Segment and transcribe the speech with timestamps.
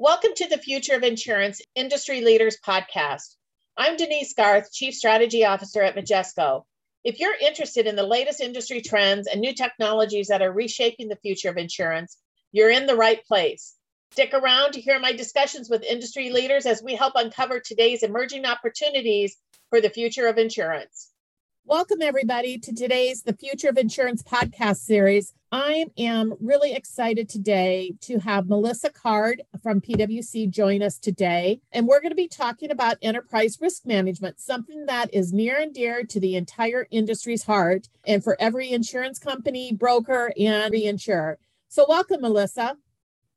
[0.00, 3.34] Welcome to the Future of Insurance Industry Leaders podcast.
[3.76, 6.62] I'm Denise Garth, Chief Strategy Officer at Majesco.
[7.02, 11.16] If you're interested in the latest industry trends and new technologies that are reshaping the
[11.16, 12.16] future of insurance,
[12.52, 13.74] you're in the right place.
[14.12, 18.46] Stick around to hear my discussions with industry leaders as we help uncover today's emerging
[18.46, 19.36] opportunities
[19.70, 21.10] for the future of insurance.
[21.64, 25.34] Welcome, everybody, to today's The Future of Insurance podcast series.
[25.50, 31.62] I am really excited today to have Melissa Card from PwC join us today.
[31.72, 35.72] And we're going to be talking about enterprise risk management, something that is near and
[35.72, 41.36] dear to the entire industry's heart and for every insurance company, broker, and reinsurer.
[41.68, 42.76] So, welcome, Melissa.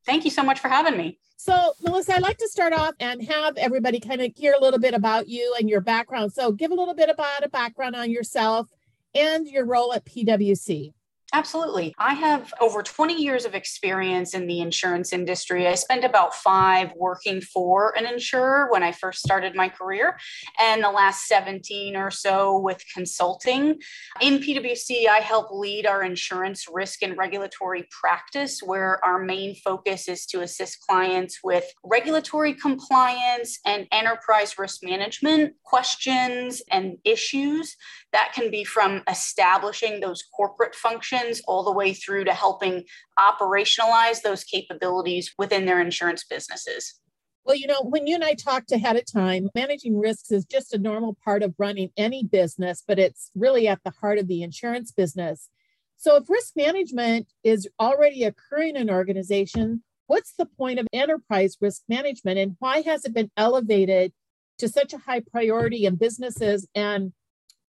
[0.06, 1.18] Thank you so much for having me.
[1.38, 4.80] So, Melissa, I'd like to start off and have everybody kind of hear a little
[4.80, 6.34] bit about you and your background.
[6.34, 8.68] So, give a little bit about a background on yourself
[9.16, 10.92] and your role at PwC.
[11.34, 11.94] Absolutely.
[11.98, 15.66] I have over 20 years of experience in the insurance industry.
[15.66, 20.18] I spent about five working for an insurer when I first started my career,
[20.60, 23.80] and the last 17 or so with consulting.
[24.20, 30.10] In PwC, I help lead our insurance risk and regulatory practice, where our main focus
[30.10, 37.78] is to assist clients with regulatory compliance and enterprise risk management questions and issues
[38.12, 42.84] that can be from establishing those corporate functions all the way through to helping
[43.20, 47.02] operationalize those capabilities within their insurance businesses.
[47.44, 50.74] Well, you know, when you and I talked ahead of time, managing risks is just
[50.74, 54.44] a normal part of running any business, but it's really at the heart of the
[54.44, 55.50] insurance business.
[55.98, 61.58] So, if risk management is already occurring in an organization, what's the point of enterprise
[61.60, 64.14] risk management and why has it been elevated
[64.60, 67.14] to such a high priority in businesses and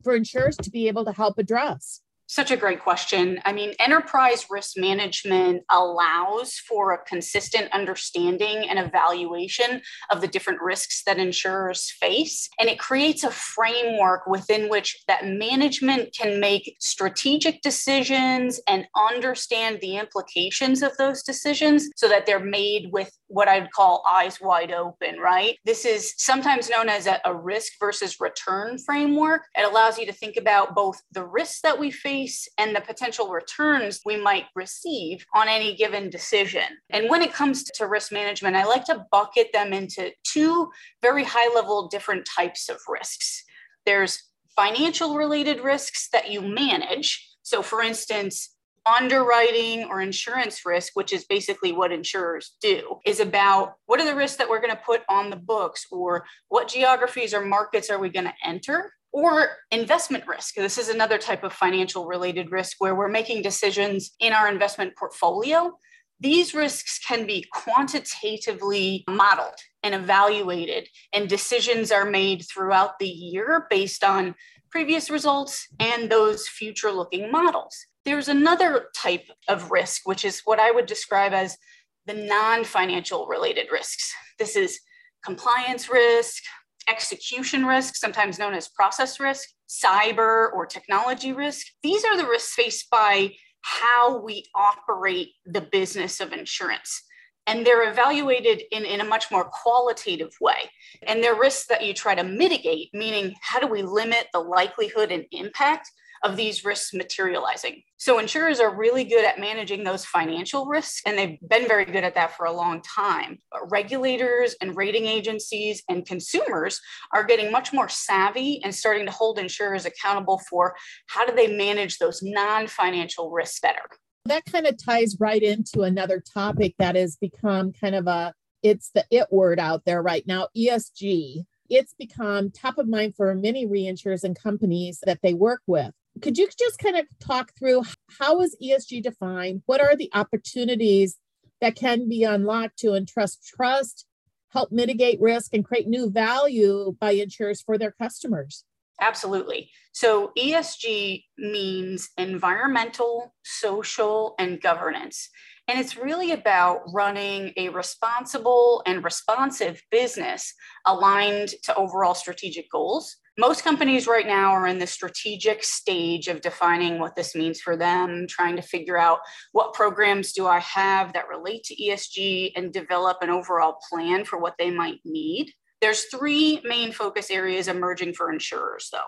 [0.03, 2.03] for insurers to be able to help address?
[2.33, 3.41] Such a great question.
[3.45, 10.63] I mean, enterprise risk management allows for a consistent understanding and evaluation of the different
[10.63, 12.49] risks that insurers face.
[12.59, 19.81] And it creates a framework within which that management can make strategic decisions and understand
[19.83, 24.73] the implications of those decisions so that they're made with what I'd call eyes wide
[24.73, 25.59] open, right?
[25.67, 29.43] This is sometimes known as a, risk versus return framework.
[29.57, 32.22] It allows you to think about both the risks that we face
[32.59, 36.65] and the potential returns we might receive on any given decision.
[36.91, 40.71] And when it comes to risk management, I like to bucket them into two
[41.03, 43.45] very high level different types of risks.
[43.87, 44.23] There's
[44.57, 47.29] financial related risks that you manage.
[47.43, 48.55] So, for instance,
[48.85, 54.17] underwriting or insurance risk, which is basically what insurers do, is about what are the
[54.17, 57.99] risks that we're going to put on the books or what geographies or markets are
[57.99, 58.93] we going to enter?
[59.13, 60.55] Or investment risk.
[60.55, 64.97] This is another type of financial related risk where we're making decisions in our investment
[64.97, 65.73] portfolio.
[66.21, 73.67] These risks can be quantitatively modeled and evaluated, and decisions are made throughout the year
[73.69, 74.35] based on
[74.71, 77.87] previous results and those future looking models.
[78.05, 81.59] There's another type of risk, which is what I would describe as
[82.07, 84.13] the non financial related risks.
[84.39, 84.81] This is
[85.25, 86.43] compliance risk,
[86.89, 91.67] execution risk, sometimes known as process risk, cyber or technology risk.
[91.83, 93.33] These are the risks faced by
[93.63, 97.03] how we operate the business of insurance.
[97.47, 100.71] And they're evaluated in, in a much more qualitative way.
[101.07, 105.11] And they're risks that you try to mitigate, meaning how do we limit the likelihood
[105.11, 105.91] and impact
[106.25, 107.83] of these risks materializing.
[107.97, 112.05] So insurers are really good at managing those financial risks, and they've been very good
[112.05, 113.39] at that for a long time.
[113.51, 116.81] But regulators and rating agencies and consumers
[117.13, 120.75] are getting much more savvy and starting to hold insurers accountable for
[121.09, 123.83] how do they manage those non-financial risks better.
[124.25, 128.91] That kind of ties right into another topic that has become kind of a it's
[128.95, 133.67] the it word out there right now, ESG it's become top of mind for many
[133.67, 135.93] reinsurers and companies that they work with.
[136.23, 137.83] Could you just kind of talk through
[138.21, 139.63] how is ESG defined?
[139.67, 141.19] What are the opportunities
[141.61, 144.07] that can be unlocked to entrust trust,
[144.53, 148.65] help mitigate risk, and create new value by insurers for their customers?
[149.01, 149.71] Absolutely.
[149.91, 155.29] So ESG means environmental, social, and governance.
[155.69, 160.53] And it's really about running a responsible and responsive business
[160.87, 163.17] aligned to overall strategic goals.
[163.39, 167.77] Most companies right now are in the strategic stage of defining what this means for
[167.77, 169.21] them, trying to figure out
[169.53, 174.39] what programs do I have that relate to ESG and develop an overall plan for
[174.39, 175.53] what they might need.
[175.81, 178.99] There's three main focus areas emerging for insurers though.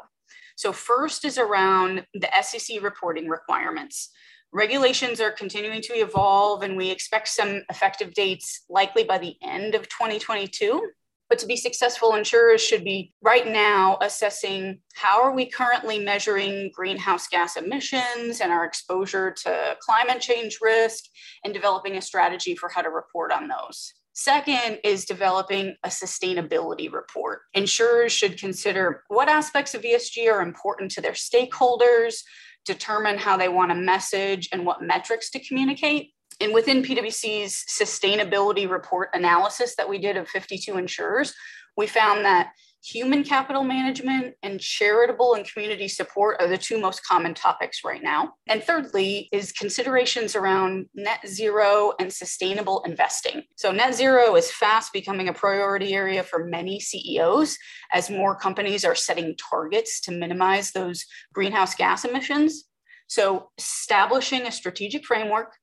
[0.57, 4.11] So first is around the SEC reporting requirements
[4.55, 9.75] Regulations are continuing to evolve, and we expect some effective dates likely by the end
[9.75, 10.91] of 2022.
[11.29, 16.71] But to be successful, insurers should be right now assessing how are we currently measuring
[16.73, 21.03] greenhouse gas emissions and our exposure to climate change risk
[21.43, 23.93] and developing a strategy for how to report on those.
[24.13, 27.41] Second is developing a sustainability report.
[27.55, 32.23] Insurers should consider what aspects of ESG are important to their stakeholders,
[32.65, 36.13] determine how they want to message and what metrics to communicate.
[36.41, 41.35] And within PwC's sustainability report analysis that we did of 52 insurers,
[41.77, 42.51] we found that
[42.85, 48.03] human capital management and charitable and community support are the two most common topics right
[48.03, 48.35] now.
[48.47, 53.45] And thirdly, is considerations around net zero and sustainable investing.
[53.57, 57.57] So, net zero is fast becoming a priority area for many CEOs
[57.93, 62.65] as more companies are setting targets to minimize those greenhouse gas emissions.
[63.07, 65.55] So, establishing a strategic framework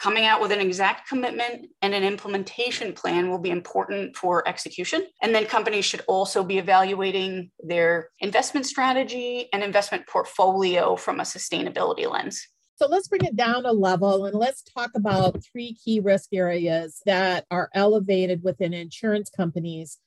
[0.00, 5.06] Coming out with an exact commitment and an implementation plan will be important for execution.
[5.20, 11.24] And then companies should also be evaluating their investment strategy and investment portfolio from a
[11.24, 12.48] sustainability lens.
[12.76, 17.02] So let's bring it down a level and let's talk about three key risk areas
[17.04, 19.98] that are elevated within insurance companies,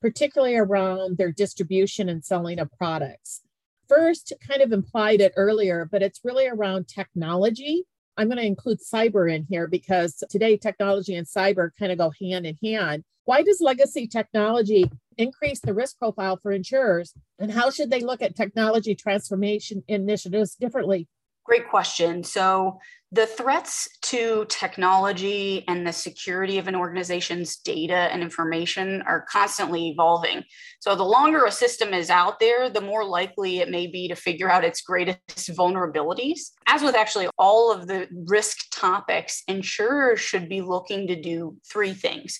[0.00, 3.42] particularly around their distribution and selling of products.
[3.86, 7.84] First, kind of implied it earlier, but it's really around technology
[8.16, 12.12] I'm going to include cyber in here because today technology and cyber kind of go
[12.20, 13.04] hand in hand.
[13.24, 17.14] Why does legacy technology increase the risk profile for insurers?
[17.38, 21.08] And how should they look at technology transformation initiatives differently?
[21.44, 22.22] Great question.
[22.22, 22.78] So,
[23.14, 29.88] the threats to technology and the security of an organization's data and information are constantly
[29.88, 30.44] evolving.
[30.80, 34.14] So, the longer a system is out there, the more likely it may be to
[34.14, 35.18] figure out its greatest
[35.50, 36.52] vulnerabilities.
[36.66, 41.92] As with actually all of the risk topics, insurers should be looking to do three
[41.92, 42.38] things.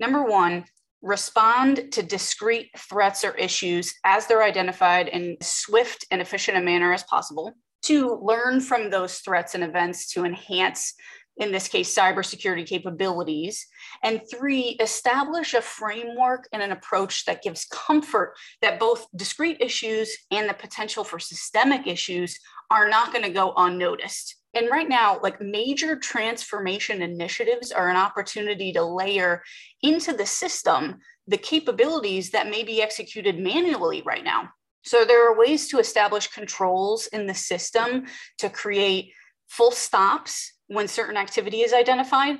[0.00, 0.64] Number one,
[1.02, 6.92] respond to discrete threats or issues as they're identified in swift and efficient a manner
[6.92, 10.94] as possible to learn from those threats and events to enhance
[11.40, 13.66] in this case, cybersecurity capabilities.
[14.04, 20.14] And three, establish a framework and an approach that gives comfort that both discrete issues
[20.30, 22.38] and the potential for systemic issues
[22.70, 24.36] are not going to go unnoticed.
[24.52, 29.42] And right now, like major transformation initiatives are an opportunity to layer
[29.82, 34.48] into the system the capabilities that may be executed manually right now.
[34.82, 38.06] So there are ways to establish controls in the system
[38.38, 39.12] to create
[39.48, 42.38] full stops when certain activity is identified.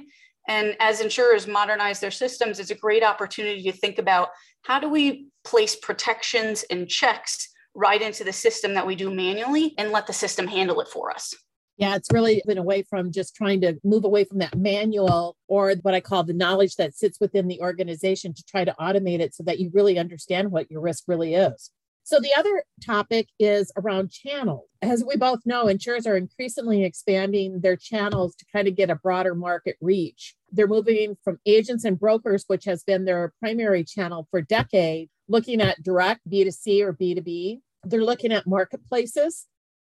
[0.48, 4.28] And as insurers modernize their systems, it's a great opportunity to think about
[4.62, 9.74] how do we place protections and checks right into the system that we do manually
[9.78, 11.34] and let the system handle it for us.
[11.76, 15.72] Yeah, it's really been away from just trying to move away from that manual or
[15.80, 19.34] what I call the knowledge that sits within the organization to try to automate it
[19.34, 21.70] so that you really understand what your risk really is.
[22.02, 24.68] So the other topic is around channels.
[24.82, 28.96] As we both know, insurers are increasingly expanding their channels to kind of get a
[28.96, 30.34] broader market reach.
[30.50, 35.60] They're moving from agents and brokers, which has been their primary channel for decades, looking
[35.60, 37.60] at direct B2C or B2B.
[37.84, 39.46] They're looking at marketplaces,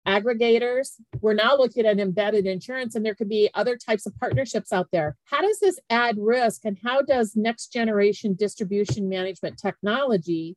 [0.07, 1.01] aggregators.
[1.21, 4.89] We're now looking at embedded insurance, and there could be other types of partnerships out
[4.93, 5.17] there.
[5.25, 10.57] How does this add risk, and how does next generation distribution management technology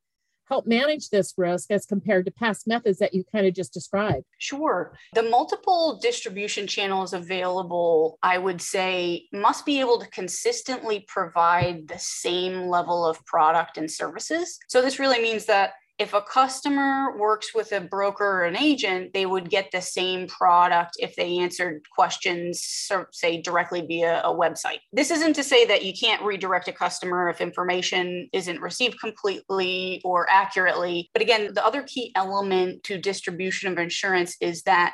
[0.50, 4.26] help manage this risk as compared to past methods that you kind of just described?
[4.38, 4.98] Sure.
[5.14, 12.00] The multiple distribution channels available, I would say, must be able to consistently provide the
[12.00, 14.60] same level of product and services.
[14.68, 19.14] So, this really means that if a customer works with a broker or an agent,
[19.14, 24.80] they would get the same product if they answered questions, say, directly via a website.
[24.92, 30.02] This isn't to say that you can't redirect a customer if information isn't received completely
[30.04, 31.10] or accurately.
[31.14, 34.94] But again, the other key element to distribution of insurance is that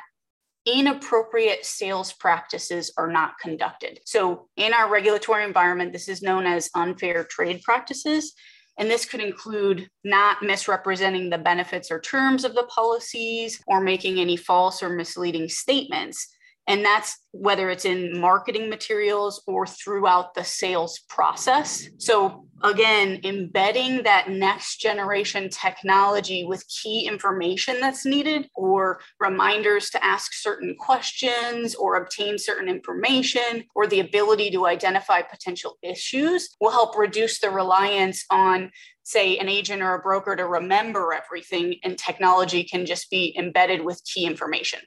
[0.66, 4.00] inappropriate sales practices are not conducted.
[4.04, 8.34] So, in our regulatory environment, this is known as unfair trade practices.
[8.80, 14.18] And this could include not misrepresenting the benefits or terms of the policies or making
[14.18, 16.26] any false or misleading statements.
[16.66, 21.88] And that's whether it's in marketing materials or throughout the sales process.
[21.98, 30.04] So, again, embedding that next generation technology with key information that's needed, or reminders to
[30.04, 36.70] ask certain questions or obtain certain information, or the ability to identify potential issues will
[36.70, 38.70] help reduce the reliance on
[39.02, 43.84] say an agent or a broker to remember everything and technology can just be embedded
[43.84, 44.80] with key information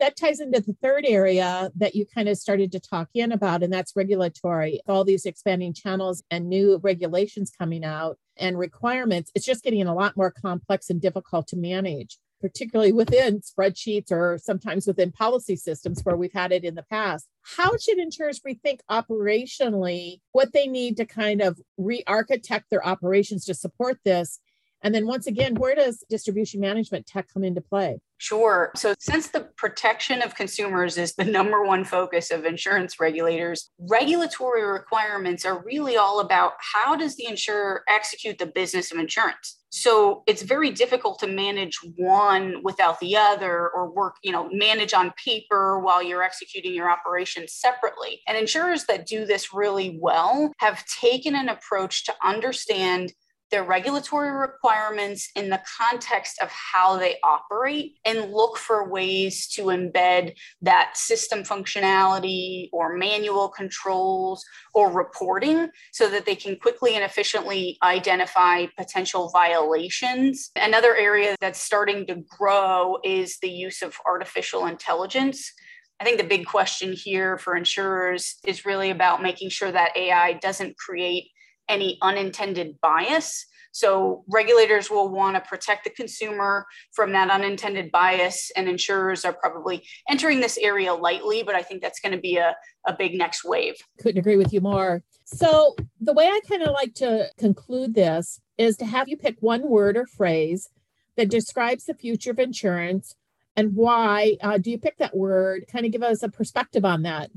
[0.00, 3.62] That ties into the third area that you kind of started to talk in about,
[3.62, 4.80] and that's regulatory.
[4.86, 9.94] All these expanding channels and new regulations coming out and requirements, it's just getting a
[9.94, 16.00] lot more complex and difficult to manage particularly within spreadsheets or sometimes within policy systems
[16.02, 17.26] where we've had it in the past.
[17.42, 23.44] How should insurers rethink operationally what they need to kind of re architect their operations
[23.46, 24.40] to support this?
[24.82, 27.98] And then once again, where does distribution management tech come into play?
[28.18, 28.70] Sure.
[28.76, 34.64] So, since the protection of consumers is the number one focus of insurance regulators, regulatory
[34.64, 39.58] requirements are really all about how does the insurer execute the business of insurance?
[39.68, 44.94] So, it's very difficult to manage one without the other or work, you know, manage
[44.94, 48.22] on paper while you're executing your operations separately.
[48.26, 53.12] And insurers that do this really well have taken an approach to understand
[53.50, 59.66] their regulatory requirements in the context of how they operate and look for ways to
[59.66, 67.04] embed that system functionality or manual controls or reporting so that they can quickly and
[67.04, 70.50] efficiently identify potential violations.
[70.56, 75.52] Another area that's starting to grow is the use of artificial intelligence.
[76.00, 80.34] I think the big question here for insurers is really about making sure that AI
[80.34, 81.30] doesn't create
[81.68, 83.46] any unintended bias.
[83.72, 89.34] So regulators will want to protect the consumer from that unintended bias, and insurers are
[89.34, 92.56] probably entering this area lightly, but I think that's going to be a,
[92.86, 93.74] a big next wave.
[93.98, 95.02] Couldn't agree with you more.
[95.26, 99.36] So the way I kind of like to conclude this is to have you pick
[99.40, 100.70] one word or phrase
[101.16, 103.14] that describes the future of insurance
[103.56, 105.64] and why uh, do you pick that word?
[105.72, 107.30] Kind of give us a perspective on that.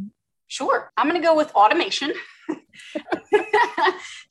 [0.48, 0.92] Sure.
[0.98, 2.14] I'm going to go with automation.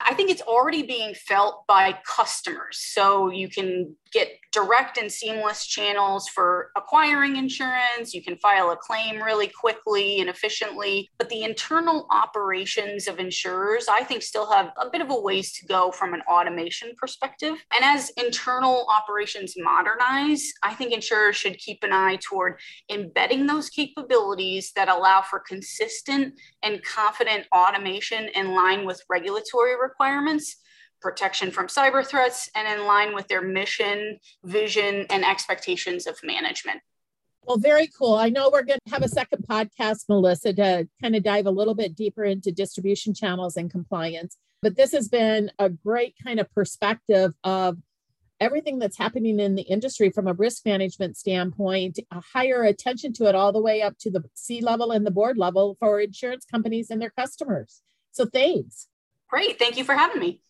[0.00, 2.78] I think it's already being felt by customers.
[2.78, 8.14] So you can get direct and seamless channels for acquiring insurance.
[8.14, 11.10] You can file a claim really quickly and efficiently.
[11.18, 15.52] But the internal operations of insurers, I think, still have a bit of a ways
[15.58, 17.56] to go from an automation perspective.
[17.74, 22.58] And as internal operations modernize, I think insurers should keep an eye toward
[22.90, 30.56] embedding those capabilities that allow for consistent and confident automation in line with regulatory requirements,
[31.00, 36.80] protection from cyber threats, and in line with their mission, vision, and expectations of management.
[37.44, 38.14] Well, very cool.
[38.14, 41.50] I know we're going to have a second podcast, Melissa, to kind of dive a
[41.50, 44.36] little bit deeper into distribution channels and compliance.
[44.60, 47.78] But this has been a great kind of perspective of
[48.40, 53.26] everything that's happening in the industry from a risk management standpoint, a higher attention to
[53.26, 56.44] it all the way up to the C level and the board level for insurance
[56.44, 57.82] companies and their customers.
[58.12, 58.86] So thanks.
[59.28, 59.58] Great.
[59.58, 60.40] Thank you for having me.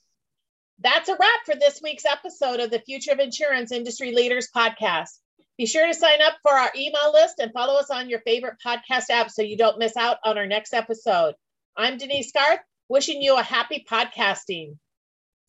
[0.81, 5.19] That's a wrap for this week's episode of the Future of Insurance Industry Leaders podcast.
[5.57, 8.59] Be sure to sign up for our email list and follow us on your favorite
[8.65, 11.35] podcast app so you don't miss out on our next episode.
[11.77, 14.77] I'm Denise Garth, wishing you a happy podcasting.